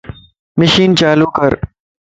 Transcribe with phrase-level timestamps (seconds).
[0.59, 1.51] مشين چالو ڪر